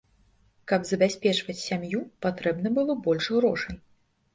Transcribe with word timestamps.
Каб 0.71 0.87
забяспечваць 0.93 1.57
сям'ю, 1.67 2.03
патрэбна 2.29 2.77
было 2.83 3.01
больш 3.07 3.33
грошай. 3.41 3.75